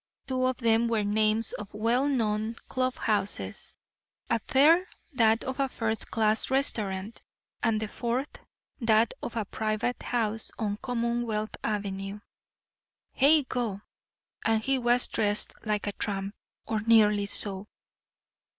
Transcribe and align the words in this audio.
Two 0.25 0.47
of 0.47 0.57
them 0.57 0.87
were 0.87 1.03
names 1.03 1.51
of 1.51 1.71
well 1.75 2.07
known 2.07 2.55
club 2.67 2.95
houses, 2.95 3.71
a 4.31 4.39
third 4.39 4.87
that 5.13 5.43
of 5.43 5.59
a 5.59 5.69
first 5.69 6.09
class 6.09 6.49
restaurant, 6.49 7.21
and 7.61 7.79
the 7.79 7.87
fourth 7.87 8.39
that 8.79 9.13
of 9.21 9.35
a 9.35 9.45
private 9.45 10.01
house 10.01 10.49
on 10.57 10.77
Commonwealth 10.77 11.55
Avenue. 11.63 12.19
Heigho! 13.13 13.79
and 14.43 14.63
he 14.63 14.79
was 14.79 15.07
dressed 15.07 15.53
like 15.67 15.85
a 15.85 15.91
tramp, 15.91 16.33
or 16.65 16.79
nearly 16.79 17.27
so! 17.27 17.67